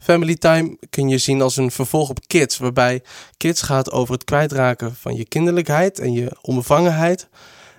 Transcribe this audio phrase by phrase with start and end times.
[0.00, 3.02] Family Time kun je zien als een vervolg op Kids, waarbij
[3.36, 7.28] Kids gaat over het kwijtraken van je kinderlijkheid en je onbevangenheid.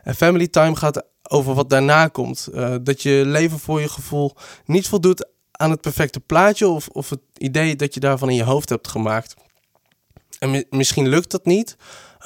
[0.04, 2.50] En Family Time gaat over wat daarna komt.
[2.54, 7.10] Uh, dat je leven voor je gevoel niet voldoet aan het perfecte plaatje of, of
[7.10, 9.34] het idee dat je daarvan in je hoofd hebt gemaakt.
[10.40, 11.78] En misschien lukt dat niet,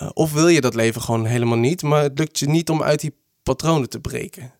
[0.01, 2.83] uh, of wil je dat leven gewoon helemaal niet, maar het lukt je niet om
[2.83, 4.53] uit die patronen te breken.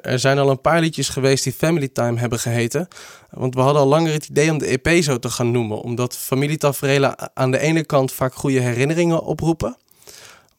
[0.00, 2.88] Er zijn al een paar liedjes geweest die Family Time hebben geheten.
[3.30, 5.80] Want we hadden al langer het idee om de EP zo te gaan noemen.
[5.80, 9.76] Omdat familietaferelen aan de ene kant vaak goede herinneringen oproepen.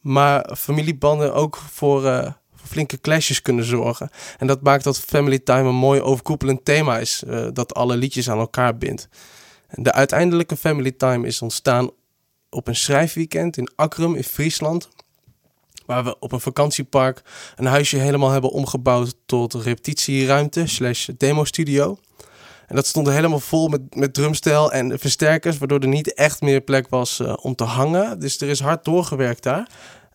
[0.00, 2.32] Maar familiebanden ook voor, uh,
[2.64, 4.10] flinke clashes kunnen zorgen.
[4.38, 7.22] En dat maakt dat Family Time een mooi overkoepelend thema is.
[7.26, 9.08] Uh, dat alle liedjes aan elkaar bindt.
[9.70, 11.90] De uiteindelijke Family Time is ontstaan
[12.50, 14.88] op een schrijfweekend in Akrum in Friesland.
[15.88, 17.22] Waar we op een vakantiepark
[17.56, 21.98] een huisje helemaal hebben omgebouwd tot repetitieruimte slash demostudio.
[22.66, 26.60] En dat stond helemaal vol met, met drumstijl en versterkers, waardoor er niet echt meer
[26.60, 28.20] plek was uh, om te hangen.
[28.20, 29.68] Dus er is hard doorgewerkt daar.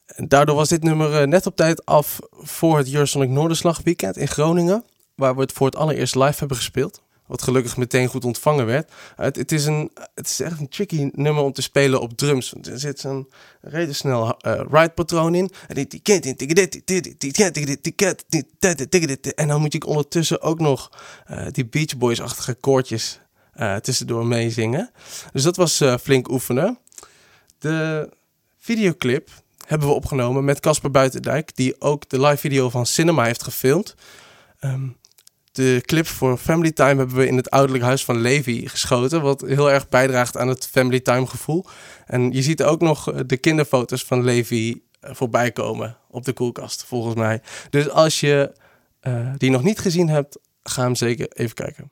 [0.06, 4.17] En daardoor was dit nummer uh, net op tijd af voor het Eurosonic Noorderslag weekend
[4.17, 4.84] in Groningen,
[5.16, 7.02] waar we het voor het allereerst live hebben gespeeld.
[7.25, 8.91] Wat gelukkig meteen goed ontvangen werd.
[9.16, 12.52] Het, het, is, een, het is echt een tricky nummer om te spelen op drums.
[12.52, 13.27] Want er zit een
[13.61, 15.51] redelijk snel uh, ride patroon in.
[19.35, 20.91] En dan moet ik ondertussen ook nog
[21.31, 23.19] uh, die Beach Boys-achtige koortjes
[23.55, 24.91] uh, tussendoor meezingen.
[25.33, 26.77] Dus dat was uh, flink oefenen.
[27.57, 28.09] De
[28.59, 29.29] videoclip
[29.66, 33.95] hebben we opgenomen met Casper Buitendijk, die ook de live video van Cinema heeft gefilmd.
[34.61, 34.97] Um,
[35.54, 39.22] de clip voor Family Time hebben we in het ouderlijk huis van Levi geschoten.
[39.22, 41.66] Wat heel erg bijdraagt aan het Family Time gevoel.
[42.06, 46.34] En je ziet ook nog eh, de kinderfoto's van Levi eh, voorbij komen op de
[46.34, 47.42] koelkast, volgens mij.
[47.70, 48.52] Dus als je
[49.02, 51.92] uh, die nog niet gezien hebt, ga hem zeker even kijken.